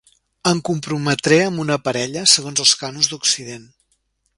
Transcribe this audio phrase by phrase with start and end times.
[0.51, 3.75] Em comprometré amb una parella segons els cànons d'occident.